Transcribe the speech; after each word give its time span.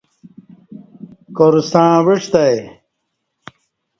کار 1.37 1.53
ستݩع 1.69 1.91
اوعستہ 2.01 2.41
آئی 2.47 2.59